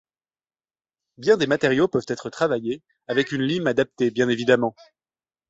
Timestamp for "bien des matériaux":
1.19-1.87